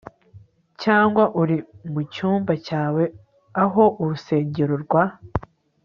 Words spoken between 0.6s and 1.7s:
Cyangwa uri